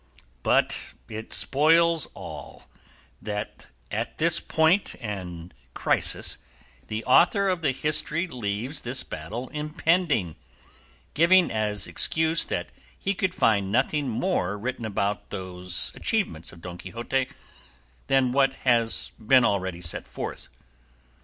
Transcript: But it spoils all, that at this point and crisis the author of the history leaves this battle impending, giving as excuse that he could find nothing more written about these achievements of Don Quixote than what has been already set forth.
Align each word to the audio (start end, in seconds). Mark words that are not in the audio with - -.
But 0.41 0.95
it 1.07 1.31
spoils 1.31 2.07
all, 2.15 2.63
that 3.21 3.67
at 3.91 4.17
this 4.17 4.39
point 4.39 4.95
and 4.99 5.53
crisis 5.75 6.39
the 6.87 7.05
author 7.05 7.47
of 7.49 7.61
the 7.61 7.69
history 7.69 8.25
leaves 8.25 8.81
this 8.81 9.03
battle 9.03 9.47
impending, 9.49 10.37
giving 11.13 11.51
as 11.51 11.85
excuse 11.85 12.43
that 12.45 12.71
he 12.97 13.13
could 13.13 13.35
find 13.35 13.71
nothing 13.71 14.09
more 14.09 14.57
written 14.57 14.85
about 14.85 15.29
these 15.29 15.91
achievements 15.93 16.51
of 16.51 16.61
Don 16.61 16.79
Quixote 16.79 17.27
than 18.07 18.31
what 18.31 18.53
has 18.63 19.11
been 19.23 19.45
already 19.45 19.81
set 19.81 20.07
forth. 20.07 20.49